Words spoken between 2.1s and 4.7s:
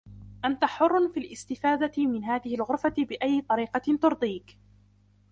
هذه الغرفة بأي طريقة ترضيك.